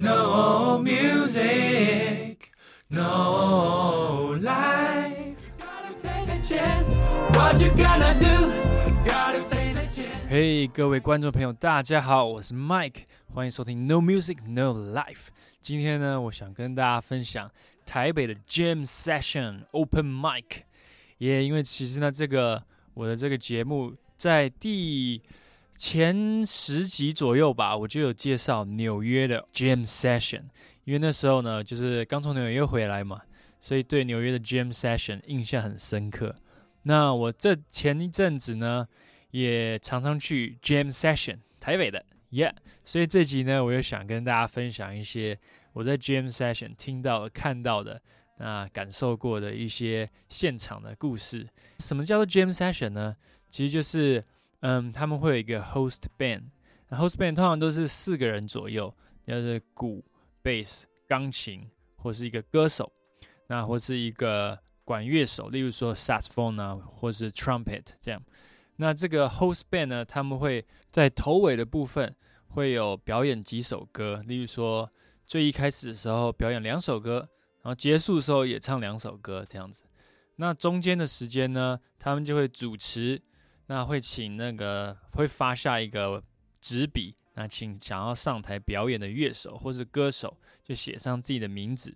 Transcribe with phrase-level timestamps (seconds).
[0.00, 2.52] No music,
[2.88, 5.50] no life.
[5.58, 6.94] Gotta take a chance.
[7.34, 8.52] What you gonna do?
[9.04, 10.28] Gotta take a chance.
[10.30, 15.30] 嘿各位观众朋友，大家好，我是 Mike，欢迎收听 No Music No Life。
[15.60, 17.50] 今天呢，我想跟大家分享
[17.84, 20.62] 台北的 Jam Session Open Mic。
[21.16, 22.62] 也因为其实呢，这个
[22.94, 25.20] 我的这个节目在第
[25.78, 30.42] 前十集左右吧，我就有介绍纽约的 Jam Session，
[30.82, 33.22] 因为那时候呢，就是刚从纽约回来嘛，
[33.60, 36.34] 所以对纽约的 Jam Session 印象很深刻。
[36.82, 38.88] 那我这前一阵子呢，
[39.30, 45.38] 也常常去 Jam Session 台北的，Yeah，所以这集呢，我又想跟大家分享一些
[45.72, 48.02] 我在 Jam Session 听到、看到的、
[48.38, 51.46] 那感受过的一些现场的故事。
[51.78, 53.14] 什么叫做 Jam Session 呢？
[53.48, 54.24] 其实就是
[54.60, 56.42] 嗯，他们会有一个 host band，
[56.88, 58.92] 那 host band 通常都是四个人左右，
[59.24, 60.04] 就是鼓、
[60.42, 62.92] bass、钢琴，或是一个歌手，
[63.46, 68.20] 那或是一个管乐手，例如说 saxophone 啊，或是 trumpet 这样。
[68.76, 72.12] 那这个 host band 呢，他们会在头尾的部分
[72.48, 74.90] 会有表演几首歌，例如说
[75.24, 77.28] 最一开始的时候表演两首歌，
[77.62, 79.84] 然后结束的时候也唱两首歌这样子。
[80.34, 83.22] 那中间的时间呢，他们就会主持。
[83.68, 86.22] 那会请那个会发下一个
[86.60, 91.94] 纸笔，那请想要上台表演的乐手或是歌手就写上自己的名字，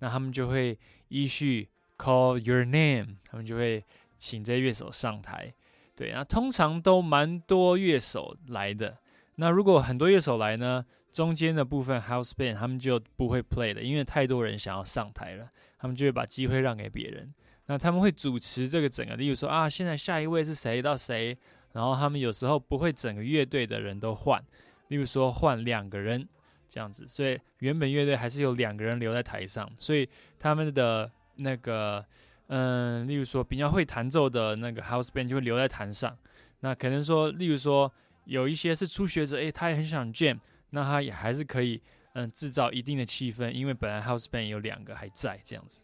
[0.00, 0.78] 那他们就会
[1.08, 3.84] 依序 call your name，他们就会
[4.18, 5.52] 请这乐手上台。
[5.94, 8.98] 对，那通常都蛮多乐手来的。
[9.36, 17.32] 那如果很多乐手来呢，中间的部分 house band 他们就不会 play 的，因为太多人想要上台了，他们就会把机会让给别人。
[17.66, 21.36] 那他们会主持这个整个，例如说啊，现在下一位是谁到谁，
[21.72, 24.42] 然后他们有时候不会整个乐队的人都换，
[24.88, 26.28] 例如说换两个人
[26.68, 30.08] 这样子，所以原本乐队还是有两个人留在台上，所以
[30.40, 32.04] 他们的那个
[32.48, 36.18] 嗯，例如说比较会弹奏的那个 house band 就会留在台上。
[36.60, 37.90] 那可能说，例如说
[38.24, 40.38] 有一些是初学者，诶，他也很想 jam，
[40.70, 41.80] 那他也还是可以
[42.14, 45.80] 嗯制造一定的气氛，因为本来 house band 有两个还在这样子，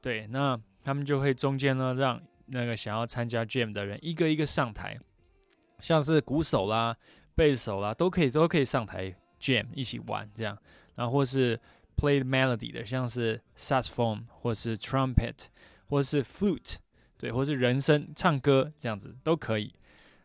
[0.00, 0.60] 对，那。
[0.82, 4.98] 他们就会中间呢，让那个想要参加 jam 的人一个一个上台，
[5.80, 6.96] 像是鼓手啦、
[7.34, 10.56] 贝手啦，都可以都可以上台 jam 一起玩这样。
[10.94, 11.58] 然后或是
[11.96, 15.46] played melody 的，像是 saxophone 或是 trumpet
[15.88, 16.74] 或是 flute，
[17.16, 19.72] 对，或是人声唱歌这样子都可以。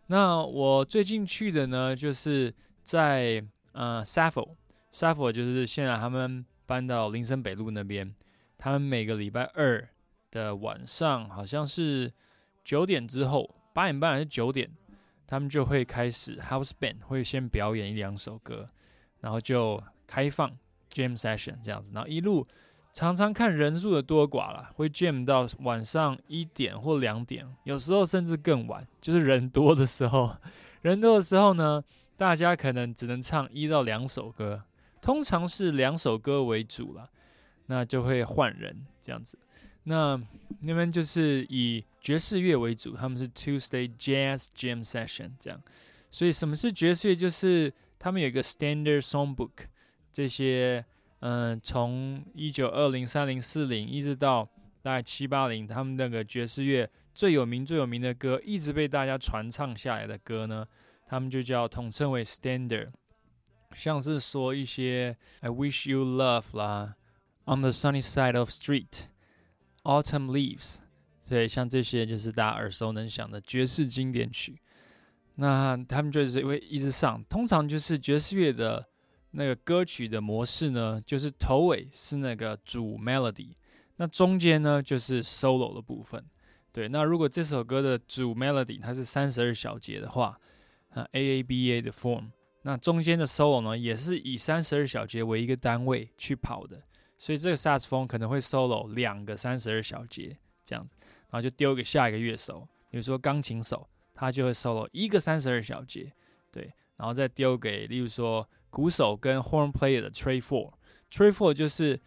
[0.08, 2.54] 那我最近去的呢，就是
[2.84, 3.44] 在
[3.74, 8.14] 呃 Saffo，Saffo 就是现在他们搬到林森北路那边，
[8.58, 9.88] 他们每个礼拜二。
[10.32, 12.12] 的晚上好像是
[12.64, 14.70] 九点之后，八点半还是九点，
[15.26, 18.70] 他们就会开始 house band 会先表演一两首歌，
[19.22, 20.52] 然后就开放
[20.92, 22.46] jam session 这样子，然后一路
[22.94, 30.36] 常常看人数的多寡了，会 jam 到晚上一点或两点，有时候甚至更晚，就是人多的时候，
[30.82, 31.84] 人多的时候呢，
[32.16, 34.64] 大家可能只能唱一到两首歌，
[35.02, 37.10] 通常是两首歌为主了，
[37.68, 39.38] 那就会换人这样子。
[39.90, 40.22] 那
[40.60, 45.62] 那边就是以爵士乐为主，他们是 Tuesday Jazz Jam Session 这样。
[46.12, 47.16] 所以什么是爵士乐？
[47.16, 49.68] 就是他们有一个 Standard Songbook，
[50.12, 50.84] 这些
[51.20, 54.50] 嗯，从一九二零、三零、四零一直到
[54.82, 60.68] 大概七八零，他们那个爵士乐最有名、最有名的歌，一直被大家传唱下来的歌呢，
[61.06, 62.90] 他们就叫统称为 Standard。
[63.74, 66.96] 像是说一些 I Wish You Love 啦
[67.46, 69.08] ，On the Sunny Side of Street。
[69.88, 70.80] Autumn Leaves，
[71.22, 74.60] 所以像这些就是大家耳熟能详的爵士经典曲。
[75.36, 78.86] 那他们就是会一直上，通常就是爵士乐的
[79.32, 83.52] 那个歌曲的模式呢，就是头尾是那个主 melody，
[83.96, 86.22] 那中间呢就是 solo 的部分。
[86.74, 90.38] 对，那如果这首歌的主 melody 它是三十二小节的话，
[90.90, 92.26] 啊 A A B A 的 form，
[92.64, 96.82] 那中间的 solo 呢也是以三十二小节为一个单位去跑的。
[97.18, 106.14] 所以这个萨克斯风可能会 solo 两个三十二小节这样子，然后就丢给下一个乐手，比如说钢琴手，他就会 solo 一个三十二小节，
[106.52, 112.00] 对，然后再丢给例如说鼓手跟 horn player 的 tray four，tray four 就是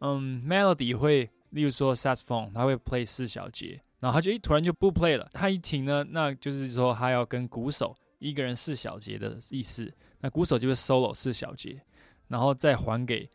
[0.00, 11.82] 嗯 melody 会，例如说萨克斯风他会 play 四小节，然后他就一突然就不 play 了，他一停呢，那就是说他要跟鼓手一个人四小节的意思，那鼓手就会 solo 四小节，
[12.28, 13.28] 然后再还给。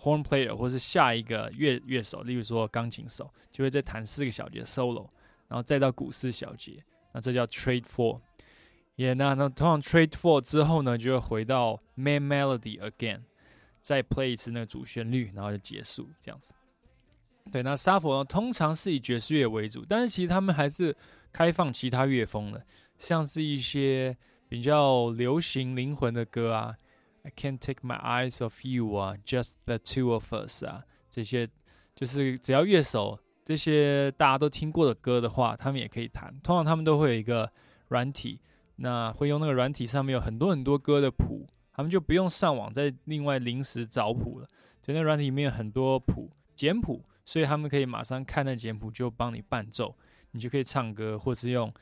[0.00, 5.08] Horn player 或是下一个乐乐手，例如说钢琴手，就会再弹四个小节 solo，
[5.48, 6.82] 然后再到鼓四小节，
[7.12, 8.20] 那这叫 trade four。
[8.94, 13.22] 也那那通常 trade four 之后呢，就会回到 main melody again。
[13.82, 16.52] 再 play 一次那个主旋律，然后就结束这样子。
[17.52, 20.96] 对，那沙佛呢，通常是以爵士乐为主，但是其实他们还是
[21.32, 22.66] 开放其他乐风的，
[22.98, 24.16] 像是一些
[24.48, 26.74] 比较流行灵魂的歌啊
[27.26, 31.48] ，I can't take my eyes off you 啊，Just the two of us 啊，这些
[31.96, 36.32] 就是只要乐手这些大家都听过的歌的话，他们也可以弹。
[36.44, 37.50] 通常他们都会有一个
[37.88, 38.40] 软体，
[38.76, 44.46] 那会用那个软体上面有很多很多歌的谱，他们就不用上网再另外临时找谱了，
[44.80, 47.04] 就那软体里面有很多谱简谱。
[47.28, 49.92] 所以他们可以马上看那简谱就帮你伴奏，
[50.30, 51.74] 你就可以唱歌，或是用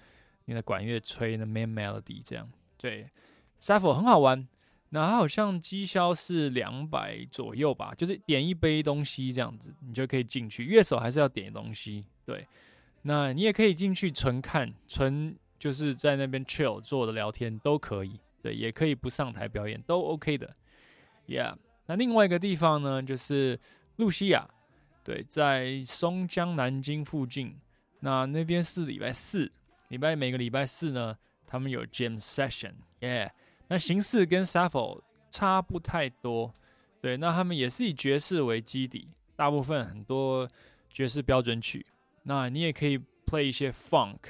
[0.47, 2.51] 你的管乐吹那 main melody 这样。
[2.79, 3.11] 对
[3.59, 4.49] s a f f o 很好玩，
[4.95, 10.65] 那它好像机销是两百左右吧，就是点一杯东西这样子，你就可以进去。
[10.65, 12.47] 乐手还是要点东西，对。
[13.03, 20.55] 那你也可以进去纯看，纯就是在那边 chill 坐的聊天都可以，对，也可以不上台表演都 OK 的。
[21.27, 21.57] Yeah，
[21.87, 23.59] 那另外一个地方呢，就是
[23.97, 24.49] 露西亚。
[25.03, 27.57] 对，在松江南京附近，
[27.99, 29.51] 那那边是礼拜四，
[29.89, 33.29] 礼拜每个礼拜四呢，他们有 jam session，耶。
[33.75, 36.55] 那形式跟 s a f f o 差不太多，
[37.01, 40.49] 对，那他们也是以爵士为基底，大部分很多
[40.89, 41.85] 爵士标准曲，
[42.23, 44.21] 那你也可以 play 一些 funk，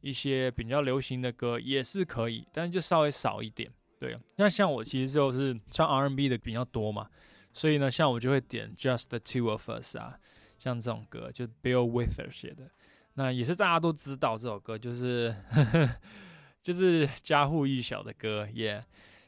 [0.00, 3.70] 一些比较流行的歌也是可以，但是就稍微少一点，
[4.00, 4.18] 对。
[4.34, 7.08] 那像我其实就是唱 R&B 的比较多嘛。
[7.52, 10.18] 所以呢，像我就会点 Just the Two of Us 啊，
[10.58, 12.68] 像这种歌，就 Bill Withers 写的，
[13.14, 15.32] 那也是大家都知道这首歌，就是
[16.62, 18.84] 就是家喻户晓的歌，耶。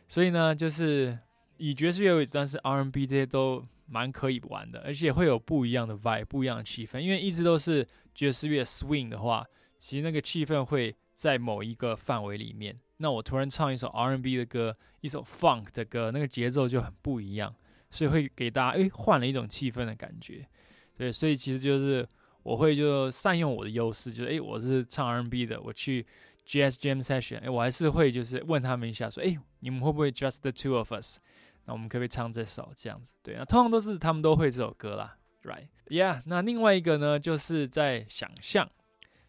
[0.09, 1.19] 所以呢，就是
[1.57, 7.01] 以爵士乐为主，但是 R&B 这些都蛮可以玩的，而且会有不一样的 vibe，不一样的气氛。
[7.01, 9.47] 因为一直都是爵士乐 swing 的话，
[9.79, 12.79] 其实那个气氛会在某一个范围里面。
[12.99, 17.55] 那我突然唱一首 R&B 的歌，一首 funk 的歌，那个节奏就很不一样。
[17.91, 20.49] 所以会给大家诶换了一种气氛的感觉，
[20.97, 22.09] 对，所以其实就是
[22.43, 26.07] 我会就善用我的优势，就是诶我是唱 R&B 的，我去
[26.47, 31.19] Jazz Jam Session，诶我还是会就是问他们一下说诶你们会不会 Just the Two of Us？
[31.65, 33.13] 那我们可不可以唱这首这样子？
[33.23, 38.69] 对，那通常都是他们都会这首歌啦，Right？Yeah，那另外一个呢就是在想象，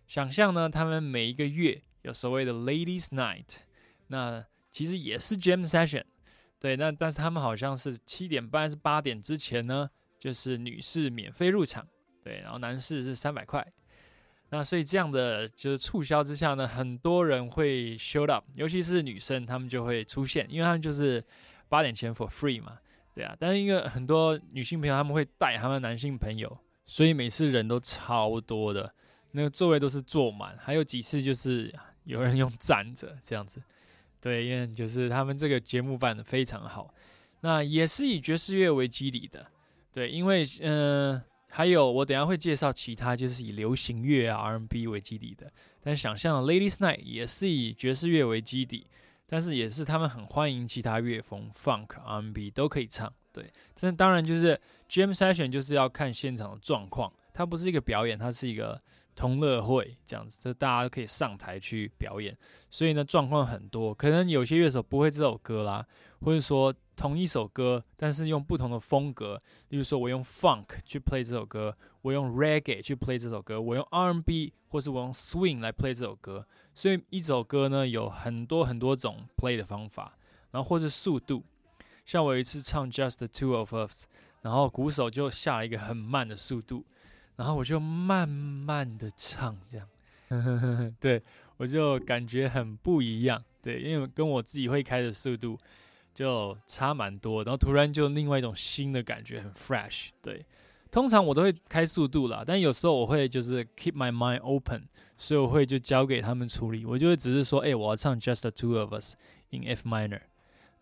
[0.07, 3.57] 想象呢他们每一个月有所谓的 Ladies Night，
[4.07, 6.05] 那其实也是 Jam Session。
[6.59, 11.85] 对，那但是他们好像是七点半是八点之前呢，就是女士免费入场，
[12.23, 13.71] 对，然后男士是三百块。
[14.53, 21.23] 那所以这样的就是促销之下呢，很多人会 show up，尤其是女生，她们就会出现，因为她们就是
[21.67, 22.77] 八点前 for free 嘛，
[23.15, 23.35] 对啊。
[23.39, 26.55] 但是因为很多女性朋友他们会带他们男性朋友，
[26.85, 28.93] 所以每次人都超多的，
[29.31, 31.73] 那个座位都是坐满，还有几次就是
[32.03, 33.59] 有人用站着这样子。
[34.21, 36.93] 对，因为就是他们这个节目办的非常好，
[37.41, 39.47] 那也是以爵士乐为基底的。
[39.91, 41.19] 对，因为嗯，
[41.55, 45.51] 还有我等下会介绍其他，就是以流行乐啊 R&B 为基底的。
[45.81, 48.87] 但想象 Ladies Night 也是以爵士乐为基底，
[49.27, 53.13] 但是也是他们很欢迎其他乐风，Funk、R&B 都可以唱。
[53.31, 53.45] 对，
[53.79, 54.59] 但是当然就是
[54.89, 58.81] Jam Session 就是要看现场的状况，它不是一个表演，它是一个。
[59.15, 62.37] 同乐会这样子，就大家都可以上台去表演，
[62.69, 65.85] 所以呢状况很多，可能有些乐手不会这首歌啦，
[66.21, 79.55] 或者说同一首歌，但是用不同的风格，例如说我用 funk 去 play 这首歌，我用 reggae 去 play 这首歌，我用 R&B 或是我用 swing 来 play 这首歌，所以一首歌呢有很多很多种 play
[79.55, 80.17] 的方法，
[80.51, 81.43] 然后或是速度，
[82.05, 84.05] 像我有一次唱 Just the Two of Us，
[84.41, 86.85] 然后鼓手就下了一个很慢的速度。
[87.35, 89.87] 然后我就慢慢的唱，这样，
[90.99, 91.21] 对
[91.57, 95.59] 我就感觉很不一样，对，因为跟我自己会开的速度
[96.13, 100.45] 就差蛮多，然后突然就另外一种新的感觉，很 fresh，对，
[100.91, 104.87] 通常我都会开速度啦，但有时候我会就是 keep my mind open，
[105.17, 109.15] 所以我会就交给他们处理，我就会只是说，哎，我要唱 just the two of us
[109.49, 110.21] in F minor，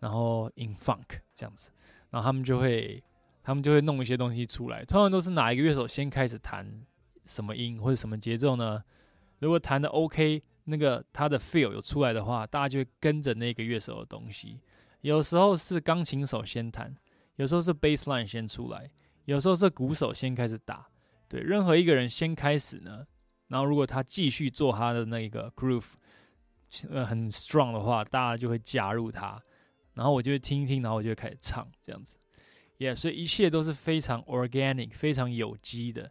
[0.00, 1.70] 然后 in funk 这样子，
[2.10, 3.02] 然后他们就会。
[3.42, 6.84] 他们就会弄一些东西出来，通常都是哪一个乐手先开始弹
[7.26, 8.82] 什么音或者什么节奏呢？
[9.40, 14.60] 如果弹的 OK，那个他的 feel 有出来的话，大家就会跟着那个乐手的东西。
[15.00, 16.94] 有时候是钢琴手先弹，
[17.34, 18.88] 有时候是 bass line 先出来，
[19.24, 20.86] 有时候是鼓手先开始打。
[21.28, 23.04] 对，任何一个人先开始呢，
[23.48, 25.94] 然后如果他继续做他的那个 groove，
[26.88, 29.42] 呃很 strong 的话，大家就会加入他，
[29.94, 32.16] 然后我就会听一听，然后我就会开始唱这样子。
[32.82, 36.10] Yeah，所以一切都是非常 organic、非常有机的，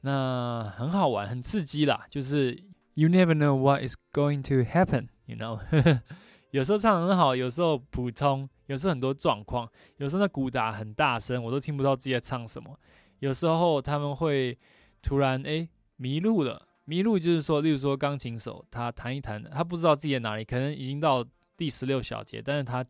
[0.00, 2.06] 那很好玩、很刺激啦。
[2.10, 2.60] 就是
[2.94, 5.60] you never know what is going to happen，you know？
[6.50, 12.76] 有时候唱得很好，有时候普通，有时候很多状况，有时候那鼓打很大声，我都听不到自己在唱什么。
[13.20, 14.58] 有时候他们会
[15.02, 15.68] 突然诶
[15.98, 21.24] 迷路了，迷路就是说，例如说钢琴手他弹一弹，他不知道自己在哪里，可能已经到
[21.56, 22.84] 第十六小节，但是他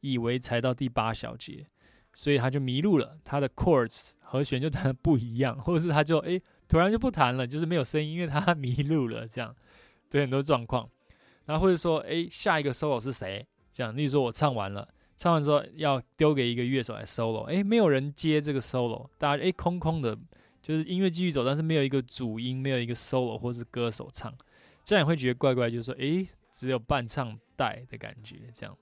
[0.00, 1.66] 以为才到第八小节，
[2.14, 9.54] 所以他就迷路了，他的 chords 和弦就弹的不一样， 或者是他就诶突然就不弹了，就是没有声音，因为他迷路了，这样，
[10.10, 10.88] 对很多状况。
[11.44, 13.46] 然后或者说诶下一个 solo 是谁？
[13.70, 14.88] 这样，例如说我唱完了。
[15.18, 20.18] 唱完之后要丢给一个乐手来 solo，哎，没有人接这个 solo，大家哎空空的，
[20.60, 24.34] 就是音乐继续走，但是没有一个主音，没有一个 solo 或是歌手唱，
[24.82, 28.76] 这样也会觉得怪怪，就是说哎，只有伴唱带的感觉，这样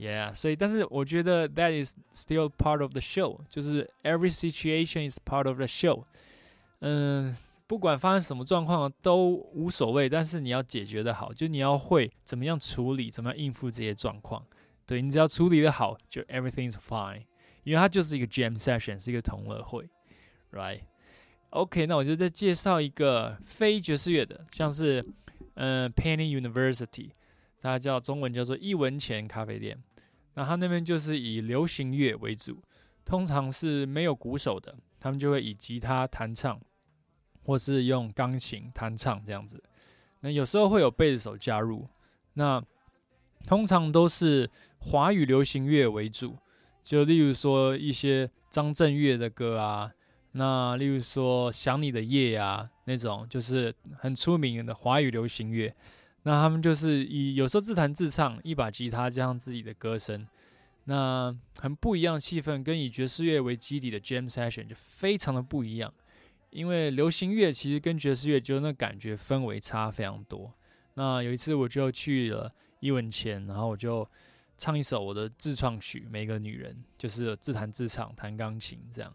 [0.00, 6.04] ，yeah，所以但是我觉得 that is still part of the show，就是 every situation is part of the show，
[6.80, 7.36] 嗯，
[7.66, 14.44] 不管发生什么状况都无所谓，但是你要解决的好，就你要会怎么样处理，怎么样应付这些状况。
[14.86, 17.24] 对你只要处理的好，就 everything's fine，
[17.64, 19.84] 因为它就是一个 jam session，是一个同乐会，
[20.52, 25.04] right？OK，那我就再介绍一个非爵士乐的，像是
[25.54, 27.10] 嗯 Penny University，
[27.60, 29.76] 它叫中文叫做一文钱咖啡店，
[30.33, 32.61] 那他那边就是以流行乐为主，
[33.05, 36.59] 通常是没有鼓手的，他们就会以吉他弹唱，
[37.43, 39.63] 或是用钢琴弹唱这样子，
[40.21, 41.87] 那有时候会有贝斯手加入，
[42.33, 42.63] 那
[43.45, 44.49] 通常都是。
[44.83, 46.35] 华语流行乐为主，
[46.81, 49.91] 就例如说一些张震岳的歌啊，
[50.31, 55.71] 那例如说想你的夜啊那种，就是很出名的华语流行乐。
[56.23, 60.27] 那他们就是以有时候自弹自唱，一把吉他加上自己的歌声，
[60.85, 65.93] 那很不一样气氛，跟以爵士乐为基底的 jam session 就非常的不一样。
[66.49, 70.53] 因为流行乐其实跟爵士乐就那感觉氛围差非常多。
[70.93, 74.07] 那有一次我就去了一文钱，然后我就。
[74.57, 79.11] 唱一首我的自创曲，每个女人就是自弹自唱，弹钢琴这样。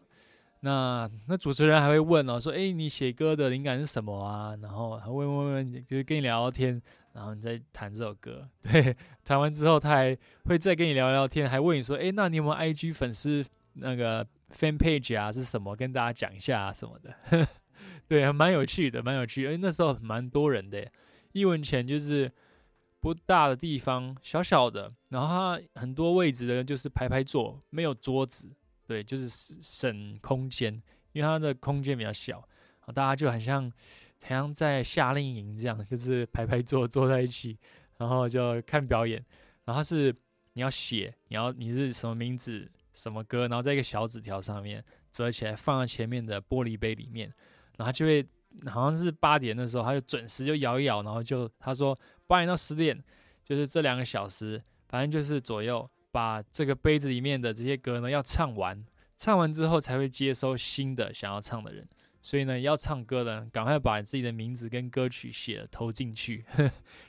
[0.60, 6.80] 那那主持人还会问哦，说：“哎，你写歌的灵感是什么啊？”然后还问问问，就是跟你聊聊天，
[7.12, 8.48] 然后你再弹这首歌。
[8.62, 13.44] 对，弹完之后他还会再跟你聊聊天，还问你说：“哎，那你有没有 IG 粉丝
[13.74, 15.30] 那个 fan page 啊？
[15.30, 15.76] 是什么？
[15.76, 17.14] 跟大家讲一下啊什么的。
[18.08, 19.46] ”对，还蛮有趣的，蛮有趣。
[19.46, 20.86] 哎，那时候蛮多人的，
[21.32, 22.32] 一文钱就是。
[22.98, 28.50] 不大的地方，小小的，然后它很多位置的，就是排排坐，没有桌子，
[28.86, 30.72] 对，就是省空间，
[31.12, 32.46] 因为它的空间比较小，
[32.94, 33.70] 大家就很像，
[34.22, 37.58] 好像在夏令营这样，就是排排坐坐在一起，
[37.98, 39.24] 然后就看表演，
[39.64, 40.14] 然后是
[40.52, 47.32] 你要写，你要你是什么名字，什么歌，然后在一个小纸条上面折起来，放在前面的玻璃杯里面，
[47.76, 48.26] 然后就会。
[48.70, 51.94] 好像是八点的时候，他就准时就摇一摇，然后就他说
[52.26, 52.98] 八点到十点，
[53.44, 55.86] 就是这两个小时，反正就是左右
[56.16, 58.82] 把这个杯子里面的这些歌呢要唱完，
[59.18, 61.86] 唱完之后才会接收新的想要唱的人。
[62.22, 66.42] 所以呢，要唱歌的赶快把自己的名字跟歌曲写投进去，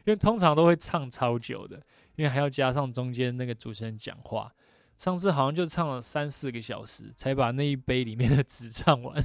[0.04, 1.82] 因为通常都会唱超久的，
[2.18, 4.52] 因为还要加上中间那个主持人讲话。
[4.98, 9.24] 上次好像就唱了三四个小时才把那一杯里面的纸唱完。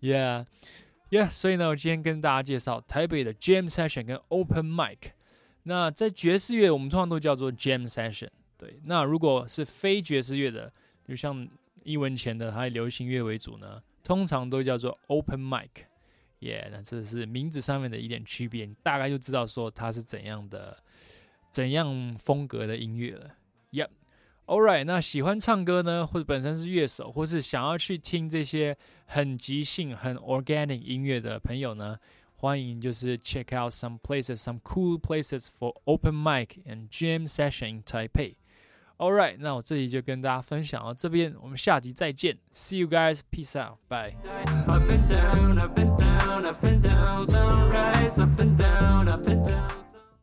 [0.00, 0.46] Yeah。
[1.10, 4.98] Yeah，所以呢，我今天跟大家介绍台北的 Jam Session 跟 Open Mic。
[5.64, 8.30] 那在爵士乐，我们通常都叫做 Jam Session。
[8.62, 10.72] 对，那如果是非爵士乐的，
[11.04, 11.48] 就像
[11.82, 15.68] 一文钱的，还有流行乐为主呢，通常都叫做 Open Mic。
[16.38, 20.80] Yeah，那这是名字上面的一点区别，你大概就知道说它是怎样的、
[21.50, 23.34] 怎样风格的音乐了。
[23.72, 23.88] Yeah。
[24.46, 31.98] Alright，那喜欢唱歌呢，或者本身是乐手，或是想要去听这些很即兴、很 organic 音乐的朋友呢，
[32.36, 38.34] 欢迎就是 check out some places, some cool places for open mic and jam session in Taipei.
[39.02, 44.14] All right，那我这里就跟大家分享到这边，我们下集再见，See you guys，peace out，bye。